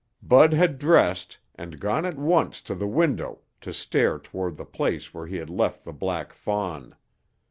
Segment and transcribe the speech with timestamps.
[0.23, 5.13] Bud had dressed and gone at once to the window to stare toward the place
[5.13, 6.95] where he had left the black fawn.